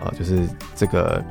[0.00, 1.22] 呃就是这个。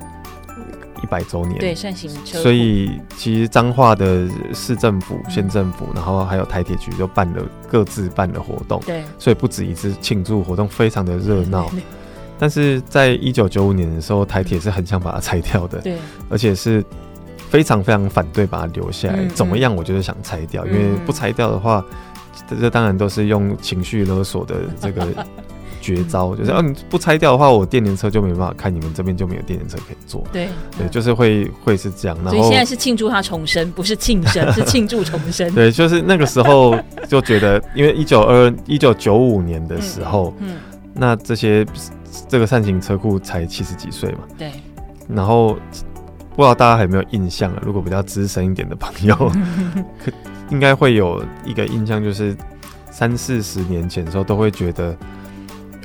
[1.03, 2.41] 一百周年，对，扇形车。
[2.41, 8.81] 所以其实彰化的市政府、县政府，然后还有台铁局，就办了各自办的活动。
[8.85, 11.69] 对，所以不止一次庆祝活动，非常的热闹。
[12.37, 15.97] 但是在一九九五年的时候，台铁是很想把它拆掉的，对，
[16.29, 16.83] 而且是
[17.49, 19.25] 非常非常反对把它留下来。
[19.33, 21.83] 怎么样，我就是想拆掉，因为不拆掉的话，
[22.59, 25.07] 这当然都是用情绪勒索的这个。
[25.85, 30.23] 绝招就是，哦、啊，你不拆掉的话，我电联车就没办法开，你们这边就没有电联车可以坐。
[30.33, 32.17] 对对，就是会会是这样。
[32.23, 35.47] 然后所以现在是庆祝他重生，不是庆生，是庆祝重生。
[35.53, 36.75] 对，就是那个时候
[37.07, 40.57] 就觉得，因为一九二一九九五年的时候，嗯，嗯
[40.95, 41.63] 那这些
[42.27, 44.19] 这个扇形车库才七十几岁嘛。
[44.35, 44.49] 对。
[45.07, 45.53] 然后
[46.35, 47.61] 不知道大家还有没有印象啊？
[47.63, 49.15] 如果比较资深一点的朋友，
[50.03, 50.11] 可
[50.49, 52.35] 应该会有一个印象，就是
[52.89, 54.97] 三四十年前的时候都会觉得。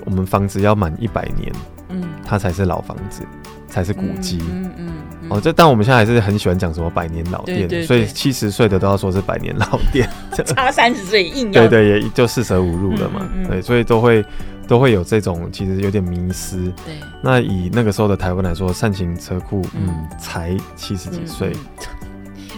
[0.05, 1.53] 我们房子要满一百年，
[1.89, 3.23] 嗯，它才是老房子，
[3.69, 4.91] 才是古迹，嗯嗯。
[5.29, 10.11] 哦，这但我们现在还是很喜欢讲什么百年老店，所以七十岁的都要说是百年老店，
[10.45, 14.25] 差三十岁硬要，对，对对，也就四舍五入了嘛，嗯嗯嗯，对，所以都会
[14.67, 16.57] 都会有这种其实有点迷失。
[16.85, 21.53] 对，那以那个时候的台湾来说，扇形车库，嗯，才七十几岁，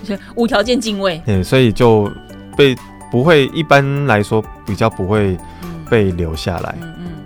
[0.02, 2.10] 就 无条件敬畏，对，所以就
[2.56, 2.74] 被
[3.10, 5.36] 不会一般来说比较不会
[5.90, 6.74] 被留下来。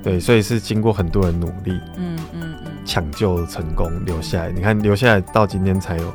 [0.06, 4.52] 嗯对，所以是经过很多人努力，嗯嗯嗯，抢救成功留下来。
[4.52, 6.14] 你看留下来到今天才有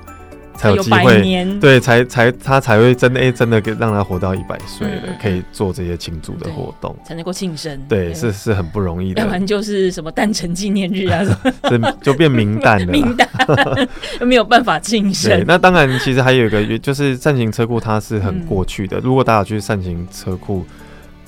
[0.55, 7.77] 才有机会，对，才才他才会真的哎，真的给让他活到一百岁了，可以做这些庆祝的活动，才能够庆生。
[7.89, 9.21] 对，是是很不容易的。
[9.21, 11.21] 要不然就是什么诞辰纪念日啊，
[11.67, 13.27] 什么就变名单了， 名单
[14.25, 15.31] 没有办法庆生。
[15.31, 18.99] 对，那当然，其实还有一个，就是善行车库，它是很过去的。
[18.99, 20.63] 如果大家去善行车库。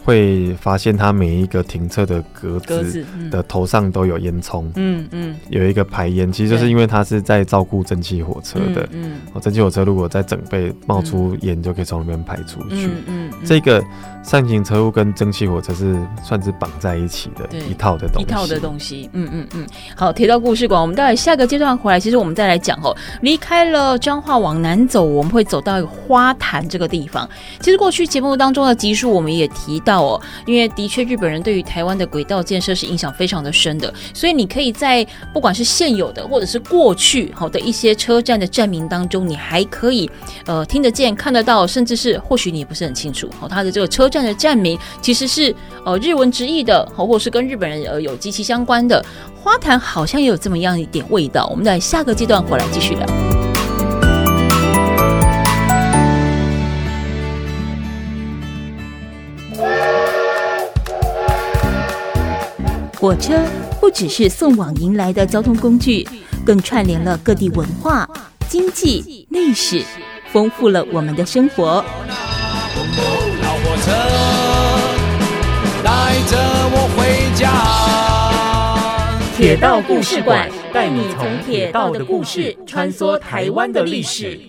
[0.03, 13.83] 会发现它每一个停车的格子的头上都有烟囱，嗯嗯，有一个排烟，其实就是因为它是在照顾蒸汽火车的，嗯，哦，蒸汽火车如果在整备冒出烟，就可以从里面排出去，嗯，这个
[14.23, 19.67] 扇形车库跟蒸汽火车是算是绑在一起的一套的东西，一套的东西，嗯嗯嗯。
[19.95, 27.29] 好，铁道故事馆，我们待会下个阶段回来，其实我们再来讲哦，离开了彰化往南走，我们会走到花坛这个地方。
[27.59, 30.01] 其实过去节目当中的集数，我们也提到。
[30.03, 40.09] 哦，因为的确日本人对于台湾的轨道建设是影响非常的深的，所以你可以在不管是现有的或者是过去好的一些车站的站名当中，你还可以
[40.45, 49.03] 呃听得见、看得到，甚至是或许你也不是很清楚哦，它的这个车站的站名其实是呃日文直译的，或者是跟日本人呃有极其相关的。
[49.33, 53.07] 花坛好像也有这么样一点味道，我们在下个阶段回来继续聊。
[62.99, 63.33] 火车
[63.81, 66.07] 不只是送往迎来的交通工具，
[66.45, 68.07] 更串联了各地文化、
[68.47, 69.83] 经济、历史，
[70.31, 71.83] 丰富了我们的生活。
[76.27, 76.37] 着
[76.71, 77.51] 我回家。
[79.35, 84.39] 铁道故事馆带你从铁道的故事穿梭台湾的历史。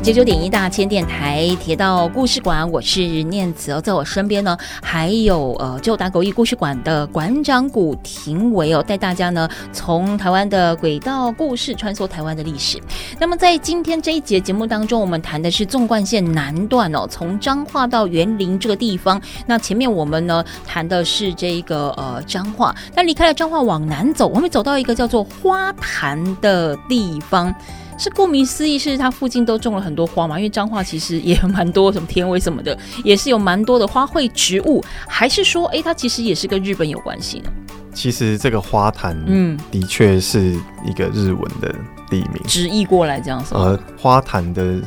[0.00, 12.78] 九九点一大千电台铁道故事馆，我是念慈哦，在我身边呢还有呃旧打狗驿故事馆的馆长古廷维哦，带大家呢从台湾的轨道故事穿梭台湾的历史。
[13.18, 19.20] 那么在今天这一节节目当中，我们谈的是纵贯线南段哦，从彰化到园林这个地方。
[19.46, 27.54] 那前面我们呢谈的是这个呃彰化，那离开了彰化往南走，我们走到一个叫做花坛的地方。
[27.98, 30.38] 是顾名思义，是它附近都种了很多花嘛？
[30.38, 34.84] 因为彰化其实也有蛮多什么天威什么的，也是有蛮多的花卉植物。
[35.08, 37.50] 还是说，哎，它其实也是跟日本有关系呢？
[37.94, 40.54] 其实这个花坛，嗯，的确是
[40.84, 41.74] 一个日文的
[42.10, 43.54] 地名，直译过来这样子。
[43.54, 44.80] 呃，花坛的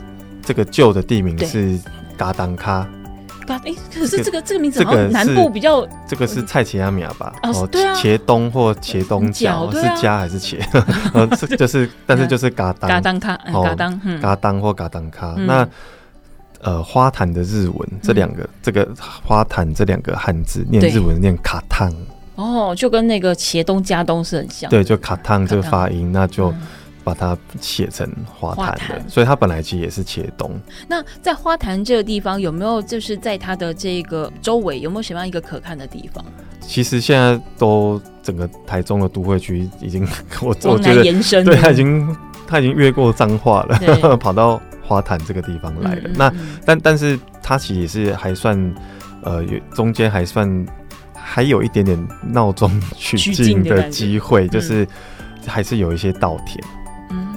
[0.46, 1.80] 这个旧的地名是
[2.16, 2.88] 嘎当卡。
[3.58, 7.34] 哎，可是这个这个名字好像南部比较，这个是菜奇阿米亚吧？
[7.44, 10.60] 哦，对啊，茄东或茄东角是加还是茄？
[11.14, 11.26] 呃
[11.58, 15.36] 就是，但是就是嘎当嘎当卡，嘎当嘎当或嘎当卡。
[15.38, 15.68] 那
[16.62, 18.88] 呃，花坛的日文这两个，这个
[19.24, 21.94] 花坛这两个汉字念日文念卡烫。
[22.36, 24.70] 哦，就跟那个茄东加东是很像。
[24.70, 26.54] 对，就卡烫这个发音，那就。
[27.04, 30.52] 把它写成花坛的，所以它本来其实也是茄东。
[30.88, 36.24] 那在花坛这个地方有没有就是在它的这个周围有没有什么样一个可看的地方？
[36.62, 40.08] 其实现在都整个台中的都会区已经
[40.42, 42.16] 我我觉得延伸，对，它已经
[42.48, 46.02] 它已经越过彰化了，跑到花坛这个地方来了。
[46.04, 46.34] 嗯嗯嗯，那
[46.66, 48.76] 但但是它其实也是还算
[49.24, 50.66] 呃中间还算
[51.14, 54.88] 还有一点点闹中取静的机会，就是
[55.48, 56.64] 还是有一些稻田。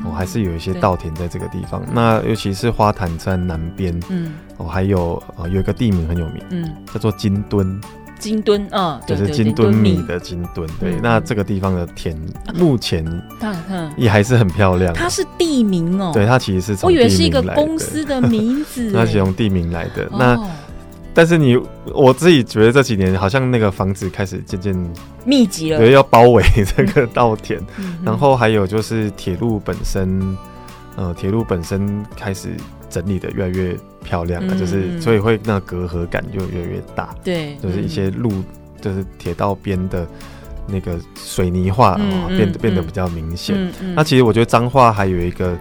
[0.05, 1.83] 哦，还是有一些稻田在这个地方。
[1.93, 7.81] 那尤其是花坛山南边，嗯，哦，还有呃，有一个地名很有名，嗯，叫做金墩。
[8.19, 10.65] 金墩啊，就是金墩米的金墩。
[10.79, 12.17] 对，那这个地方的田
[12.55, 13.05] 目前
[13.99, 14.95] 也还是很漂亮。
[14.95, 20.09] 它是地名哦，对，它其实是从我以为是一个公司的名字， 它是从地名来的。
[20.13, 20.39] 那
[21.15, 21.59] 但是你
[21.93, 24.93] 我自己觉得这几年好像那个房子开始渐渐
[25.25, 26.43] 密集了，对，要包围
[26.77, 30.37] 这个稻田，嗯、然后还有就是铁路本身，
[30.97, 32.51] 呃，铁路本身开始
[32.89, 38.33] 整理的越来越漂亮了，嗯、就是所以会那隔阂感就越来越大，对，就是一些路，
[38.81, 40.07] 就是铁道边的
[40.67, 43.55] 那个水泥化，嗯、变得变得比较明显。
[43.57, 45.57] 嗯嗯、那其实我觉得彰化还有一个。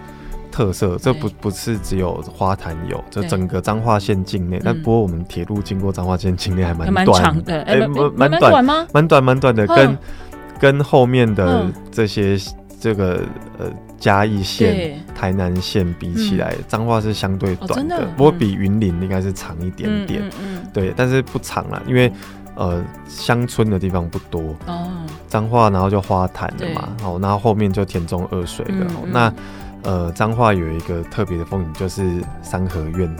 [0.52, 4.60] 特色，这不不是只有花坛有，这整个彰化县境内。
[4.62, 7.80] 但不过我们铁路经过彰化县境内还蛮短的，哎，
[8.14, 8.86] 蛮短吗？
[8.92, 9.98] 蛮短蛮短的，跟
[10.60, 12.38] 跟后面的这些
[12.78, 13.22] 这个
[13.58, 13.66] 呃
[13.98, 18.06] 嘉义县、台南县比起来，彰化是相对短的。
[18.16, 20.22] 不过比云林应该是长一点点，
[20.72, 22.12] 对，但是不长了，因为
[22.56, 24.54] 呃乡村的地方不多。
[24.66, 24.90] 哦。
[25.28, 29.32] 彰化然后就花坛的嘛，哦，然后后面就田中二水的那。
[29.82, 33.16] 呃，彰化有一个特别的风景，就是三合院，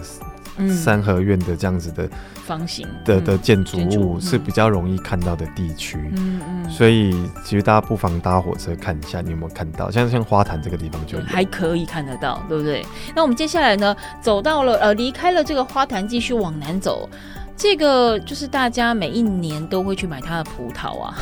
[0.57, 2.09] 嗯、三合院的这样子的
[2.44, 7.12] 方形的的建筑物是比较容易看到的地区，嗯嗯，所以
[7.44, 9.90] 其实大家不妨搭火车看一下，你有没有看到？
[9.90, 12.85] 像像花坛这个地方就还可以看得到，对不对？
[13.14, 17.09] 那我们接下来呢，走到了呃，离开了这个花坛，继续往南走，
[17.57, 21.14] 这个就是大家每一年都会去买它的葡萄啊。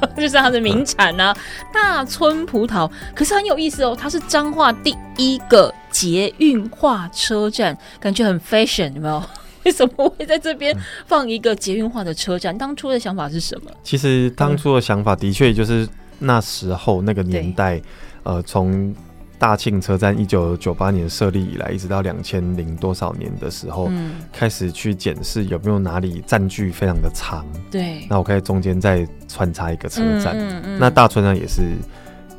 [0.16, 1.36] 就是它的名产呢、啊，
[1.72, 2.90] 大村葡萄。
[3.14, 9.22] 可是很有意思哦，它是彰化第一个捷运化车站，感觉很 fashion，有没有？
[9.64, 12.56] 为什么会在这边放一个捷运化的车站？
[12.56, 13.70] 当初的想法是什么？
[13.82, 15.88] 其实当初的想法的确就是
[16.20, 17.82] 那时候那个年代，对
[18.22, 18.94] 呃，从。
[19.38, 27.44] 大庆车站一九九八年设立以来，一直到两千零多少年的时候，嗯、开始去检视有没有哪里占据非常的长。
[27.70, 30.34] 对，那我可以中间再穿插一个车站。
[30.36, 31.62] 嗯嗯嗯、那大村站也是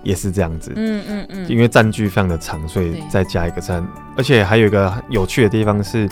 [0.02, 0.74] 也是这样子。
[0.76, 1.48] 嗯嗯嗯。
[1.48, 3.88] 因为占据非常的长，所以再加一个站。
[4.18, 6.10] 而且还有一个有趣的地方是，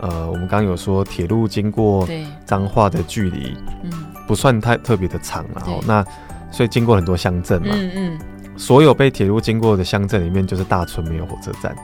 [0.00, 2.08] 呃，我们刚刚有说铁路经过
[2.44, 3.92] 彰化的距离，嗯，
[4.26, 6.04] 不算太特别的长，然后那
[6.50, 7.68] 所以经过很多乡镇嘛。
[7.72, 8.18] 嗯嗯。
[8.62, 11.74] 所有被铁路经过的乡镇里面，就是大村没有火车站。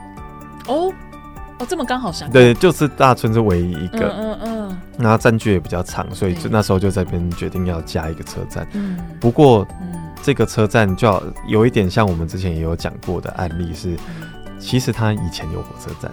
[0.68, 0.92] 哦，
[1.58, 4.14] 哦，这么刚好相对，就是大村是唯一一个。
[4.16, 4.78] 嗯嗯。
[4.96, 8.64] 然后占据也比较长，所以就那时候就在这边决定要加一个车站。
[8.74, 8.96] 嗯。
[9.18, 9.66] 不过，
[10.22, 13.96] 这个车站就有一点像我们之前也有讲过的案例是，
[14.60, 16.08] 其实它以前有火车站。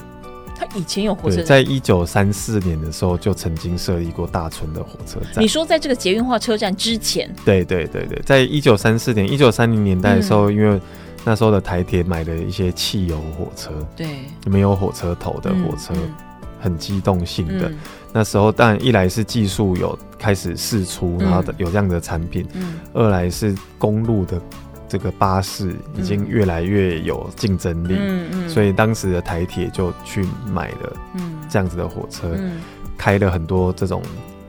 [0.76, 5.42] 它以前有火车站，在一九三四年的时候就曾经设立过大村的火车站。
[5.42, 7.34] 你说在这个捷运化车站之前？
[7.46, 10.80] 对对对对，在一九三四年、一九三零年代的时候，嗯、因为
[11.24, 14.08] 那时候的台铁买了一些汽油火车，对，
[14.46, 16.14] 没有火车头的火车，嗯、
[16.60, 17.70] 很机动性的。
[17.70, 17.78] 嗯、
[18.12, 24.40] 那时候，当然一来是技术有开始试出，然后有这样的产品；嗯、二来是公路的
[24.88, 30.96] 这个巴士已经越来越有竞争力，嗯嗯，所以当时的台铁就去买了
[31.50, 32.60] 这样子的火车，嗯，
[32.98, 34.02] 开了很多这种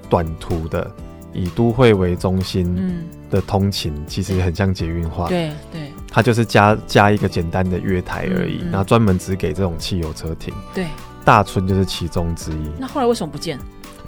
[0.08, 0.90] 短途的，
[1.32, 10.86] 以都会为中心的通勤，其实很像捷运化，对对，它就是加加一个简单的月台而已，然后专门只给这种汽油车停，对，
[11.24, 12.70] 大村就是其中之一。
[12.78, 13.58] 那后来为什么不见？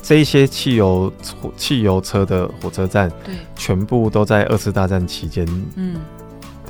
[0.01, 1.13] 这一些汽油
[1.57, 5.97] 汽油车的火车站，对，全部都在二次大战期间，嗯，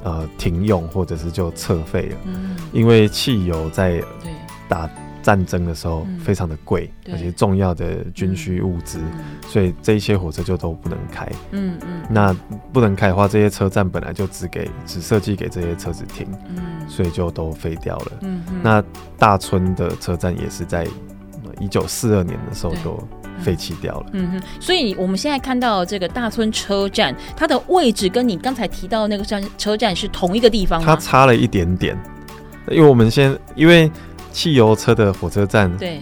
[0.05, 4.03] 呃，停用或者是就撤废了，嗯，因为汽油在
[4.69, 4.89] 打
[5.23, 9.01] 战争的时候非常的贵，而且重要的军需物资，
[9.49, 12.35] 所以这一些火车就都不能开，嗯嗯，那
[12.73, 18.83] 不能开的话，这些车站本来就只给只设计给这些车子停，嗯，所以就都废掉了，嗯，那
[19.19, 20.87] 大村的车站也是在
[21.59, 23.09] 一九四二年的时候就。
[23.41, 24.07] 废弃掉了。
[24.13, 30.87] 嗯哼，所以我们现在看到这个大村车站，它的位置跟你刚才提到的那个站车站是同一个地方吗？
[30.87, 31.97] 它差了一点点，
[32.71, 33.91] 因为我们先因为
[34.33, 36.01] 汽油车的火车站对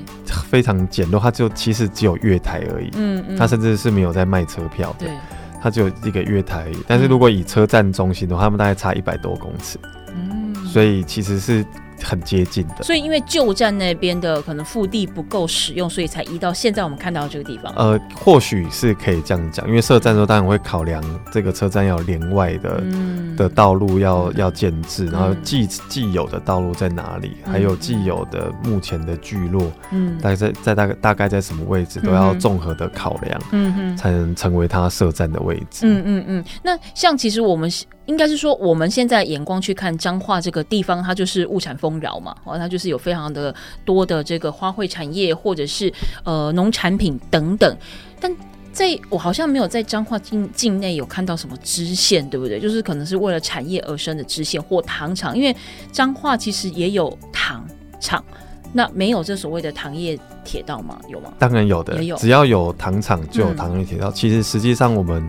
[0.49, 2.91] 非常简陋，它就其实只有月台而已。
[2.95, 5.15] 嗯嗯，它甚至是没有在卖车票的，对，
[5.63, 6.79] 它只有一个月台而已。
[6.87, 9.79] 但是如果以车站中心的话，他们大概差一百多公尺。
[10.15, 11.65] 嗯，所以其实是。
[12.03, 17.73] 很接近的，所以因为旧站那边的可能腹地不够使用，所以才移到现在我们看到这个地方。
[17.77, 35.87] 呃，或许是可以这样讲，因为设站的时候当然会考量这个车站要连外的、嗯、的道路要要建制，然后既既有的道路在哪里，嗯、还有既有的目前的聚落，嗯，大概在在大概大概在什么位置，都要综合的考量，嗯哼，才能成为它设站的位置。
[35.87, 36.45] 嗯嗯嗯。
[36.63, 37.71] 那像其实我们。
[38.07, 43.55] 应该是说，我们现在眼光去看彰化这个地方，它就是物产丰饶嘛，哦，它就是有非常的
[43.85, 45.93] 多的这个花卉产业，或者是
[46.25, 47.77] 呃农产品等等。
[48.21, 48.33] 但
[48.73, 52.61] 在我好像没有在彰化境境内有看到什么支线，对不对？
[52.61, 55.55] 就是可能是为了产业而生的支线或糖厂，因为
[55.91, 57.67] 彰化其实也有糖
[57.99, 58.25] 厂，
[58.73, 61.01] 那没有这所谓的糖业铁道吗？
[61.09, 61.33] 有吗？
[61.41, 64.11] 当然有的，也有，只要有糖厂就有糖业铁道。
[64.11, 65.29] 嗯、其实实际上我们。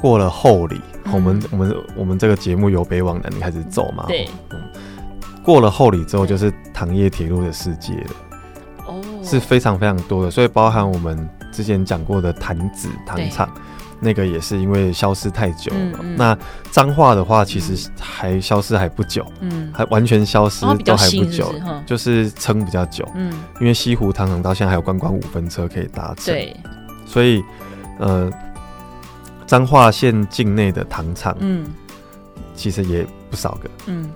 [0.00, 4.04] 过了后里，嗯、我们我们我们这个节目由北往南开始走嘛。
[4.06, 4.60] 对、嗯。
[5.42, 8.10] 过了后里之后，就是糖业铁路的世界了。
[8.86, 9.02] 哦。
[9.24, 13.50] 是非常非常多的，所以包含我们之前讲过的潭子糖厂，
[13.98, 15.78] 那个也是因为消失太久了。
[15.80, 16.38] 嗯嗯、那
[16.70, 19.26] 脏话的话，其实还消失还不久。
[19.40, 19.68] 嗯。
[19.74, 23.04] 还完全消失都还不久，哦、就是撑比较久。
[23.16, 23.32] 嗯。
[23.60, 26.34] 因为西湖糖厂到现在还有观光五分车可以搭乘。
[26.34, 26.56] 对。
[27.04, 27.42] 所以，
[27.98, 28.30] 呃。
[29.48, 31.64] 彰化县境内的糖厂，嗯，
[32.54, 34.10] 其实也不少个，嗯，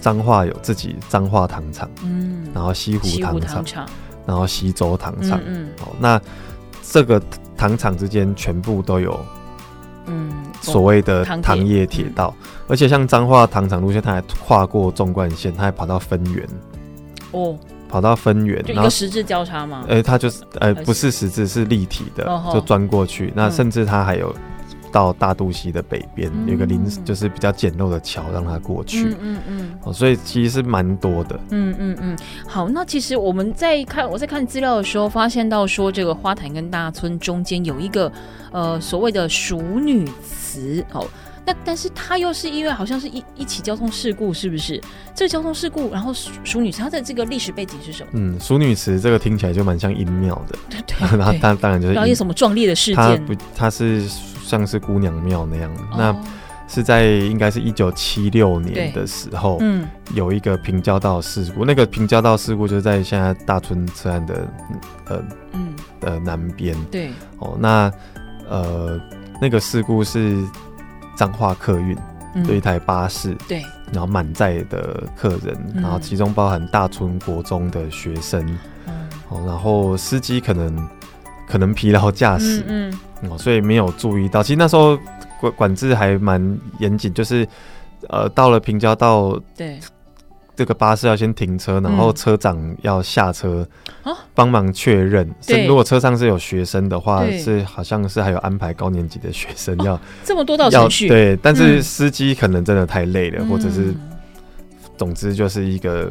[0.00, 3.86] 彰化有自己彰化糖厂，嗯，然后西湖糖厂，
[4.24, 6.18] 然后西州糖厂，嗯，哦，那
[6.82, 7.22] 这个
[7.58, 9.20] 糖厂之间全部都有，
[10.06, 12.34] 嗯，所谓的糖业铁道，
[12.66, 16.48] 而且像彰化糖厂路线，它还跨过纵贯线，它还跑到分园，
[17.32, 17.54] 哦，
[17.86, 19.84] 跑到分园，一个十字交叉吗？
[19.90, 24.34] 哎，它就是，呃，不是十字，是立体的，就钻过去，那甚至它还有。
[24.92, 29.04] 到大肚溪的北边有个临，就是比较简陋的桥，让它过去。
[29.04, 29.78] 嗯嗯嗯。
[29.82, 31.38] 哦，所以其实是蛮多的。
[31.50, 32.18] 嗯嗯嗯。
[32.46, 38.10] 好，那其实我们在看我在看资料的时候，发现到说这个花坛跟大村中间有一个
[38.50, 40.84] 呃所谓的熟女祠。
[40.92, 41.06] 哦，
[41.46, 44.80] 那但是它又是因为好像是一一起交通事故，是不是？
[45.14, 46.12] 这个交通事故，然后
[46.44, 48.10] 熟女祠它的这个历史背景是什么？
[48.14, 50.58] 嗯，熟女祠这个听起来就蛮像阴庙的。
[50.68, 50.96] 对对。
[51.18, 51.94] 然后当当然就是。
[51.94, 52.96] 然后有什么壮烈的事件？
[52.96, 54.08] 它不，它是。
[54.50, 56.16] 像是姑娘庙那样，那
[56.66, 61.64] 是在应该是一九七六年的时候，嗯，有一个平交道事故。
[61.64, 64.48] 那个平交道事故就是在现在大村车站的
[65.06, 65.22] 呃
[65.52, 65.74] 嗯。
[66.00, 67.10] 的南边，对。
[67.38, 67.92] 哦，那
[68.48, 69.00] 呃
[69.40, 70.42] 那个事故是
[71.14, 71.94] 彰化客运
[72.46, 78.40] 的一台巴士，对，然后满载的客人，然后其中包含大村国中的学生，
[79.28, 80.88] 哦，然后司机可能
[81.46, 82.92] 可能疲劳驾驶，嗯。
[83.28, 84.98] 哦，所以没有注意到，其实那时候
[85.40, 87.46] 管管制还蛮严谨，就是
[88.08, 89.78] 呃，到了平交道，对，
[90.56, 93.66] 这个巴士要先停车，然后车长要下车
[94.34, 95.28] 帮忙确认。
[95.46, 101.08] 对，如果车上是有学生的话，是好像是还有安排高年级的学生要这么多道程序。
[101.08, 103.94] 对，但是司机可能真的太累了，或者是
[104.96, 106.10] 总之就是一个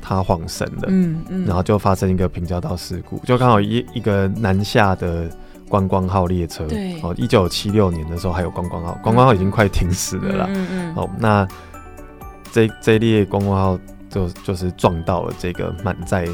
[0.00, 5.28] 他晃神了，嗯嗯，然后就发生一个平交道事故，就刚好一一个南下的。
[5.74, 10.46] 观光号列车，对，哦，一九七六年的时候还有观光号，观光号已经快停驶了啦。
[10.48, 10.94] 嗯嗯。
[10.94, 11.44] 哦，那
[12.52, 16.28] 这这列观光号就就是撞到了这个满载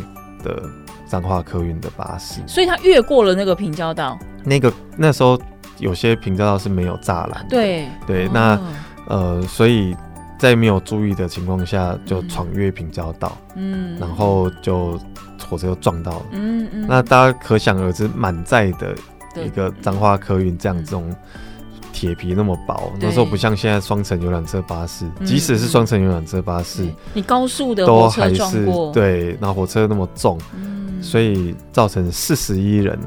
[0.45, 0.63] 的
[1.09, 4.19] 彰化客运的巴士，所以它越过了那个平交道。
[4.45, 5.41] 那个那时候
[5.79, 7.87] 有些平交道是没有栅栏，对。
[8.07, 8.29] 对。
[8.29, 8.61] 那
[9.07, 9.97] 呃，所以
[10.39, 15.01] 在没有注意的情况下就闯越平交道，嗯，然后就
[15.49, 18.95] 火车又撞到了，嗯嗯，那大家可想而知，满载的
[19.37, 21.15] 一个彰化客运这样这种
[21.93, 30.39] 铁皮那么薄，那时候不像现在双层游览车巴士，即使是双层游览车巴士，你高速的都还是对，那火车那么重，
[31.03, 32.99] 所以造成四十一人。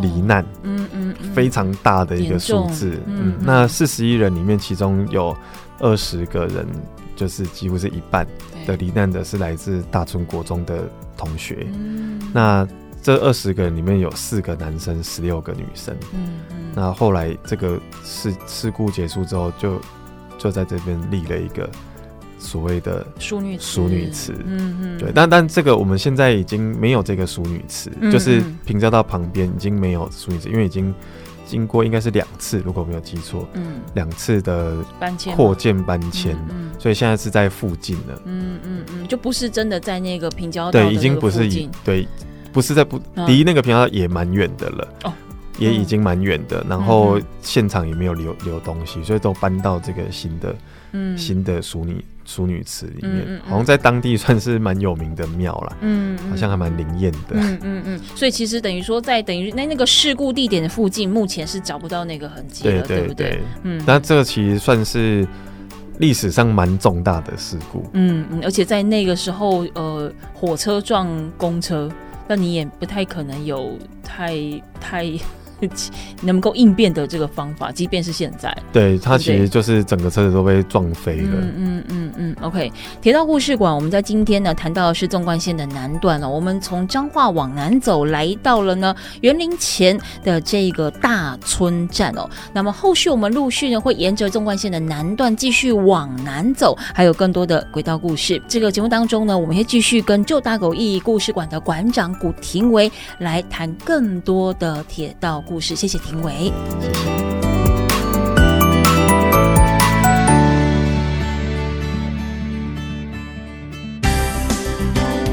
[0.00, 5.36] 罹难，嗯嗯，非常大的一个数字，嗯，那四十一人里面，其中有
[5.80, 6.66] 二十个人，
[7.14, 8.26] 就是几乎是一半
[8.66, 12.66] 的罹难的是来自大村国中的同学，嗯，那
[13.02, 19.80] 这二十个人里面有四个男生，十六个女生，嗯嗯，那后来这个事事故结束之后，就
[20.38, 21.68] 就在这边立了一个。
[22.44, 30.92] 所谓的淑女淑女祠，嗯嗯，对，但但这个我们现在已经没有这个淑女祠，嗯、就是平交道旁边已经没有淑女祠，因为已经
[31.46, 36.36] 经过应该是两次，如果没有记错，嗯，两次的搬迁扩建搬迁，
[36.80, 41.48] 所以现在是在附近了，嗯嗯嗯，就不是真的在那个平交道，对，已经不是
[41.84, 42.08] 对，
[42.52, 45.12] 不是在不离那个平交道也蛮远的了，哦，
[45.58, 50.54] 也已经蛮远的，然后现场也没有留留东西，所以都搬到这个新的，
[50.92, 52.04] 嗯，新的淑女。
[52.24, 58.00] 淑女祠里面，好像在当地算是蛮有名的庙了，嗯，好像还蛮灵验的，嗯嗯嗯。
[58.14, 63.08] 所以其实等于说，在等于那那个事故地点的附近，目前是找不到那个痕迹了，对，对，对，对？
[63.08, 63.40] 不对？
[63.64, 65.26] 嗯，那这个其实算是
[65.98, 71.90] 历史上蛮重大的事故，嗯嗯，而且在那个时候，呃，火车撞公车，
[72.28, 74.36] 那你也不太可能有太
[74.80, 75.12] 太。
[76.22, 81.30] 能够应变的这个方法，即便是现在，对它其实就是整个车子都被撞飞了。
[81.32, 82.36] 嗯嗯嗯嗯。
[82.40, 86.28] OK，铁道故事馆，我们在今天呢谈到的是纵贯线的南段了。
[86.28, 92.28] 我们从彰化往南走，来到了呢园林前的这个大村站哦。
[92.52, 98.40] 那么后续我们陆续呢会沿着纵贯线的南段继续往南走，还有更多的轨道故事。
[98.48, 105.51] 这个节目当中呢，我们会继续跟旧大狗意义故事馆的馆长古廷维来谈更多的铁道故事。
[105.52, 106.50] 故事，谢谢评委。
[106.80, 107.00] 谢谢。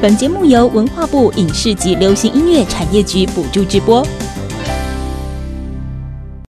[0.02, 4.06] 本节目由文化部影视及流行音乐产业局补助直播。